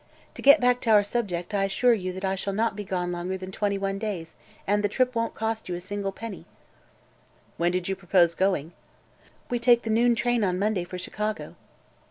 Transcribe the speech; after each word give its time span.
To 0.33 0.41
get 0.41 0.59
back 0.59 0.81
to 0.81 0.89
our 0.89 1.03
subject, 1.03 1.53
I 1.53 1.65
assure 1.65 1.93
you 1.93 2.19
I 2.23 2.33
shall 2.33 2.53
not 2.53 2.75
be 2.75 2.83
gone 2.83 3.11
longer 3.11 3.37
than 3.37 3.51
twenty 3.51 3.77
one 3.77 3.99
days, 3.99 4.33
and 4.65 4.81
the 4.83 4.89
trip 4.89 5.13
won't 5.13 5.35
cost 5.35 5.69
you 5.69 5.75
a 5.75 5.79
single 5.79 6.11
penny." 6.11 6.45
"When 7.57 7.71
did 7.71 7.87
you 7.87 7.95
propose 7.95 8.33
going?" 8.33 8.71
"We 9.51 9.59
take 9.59 9.83
the 9.83 9.91
noon 9.91 10.15
train 10.15 10.43
on 10.43 10.57
Monday 10.57 10.85
for 10.85 10.97
Chicago." 10.97 11.53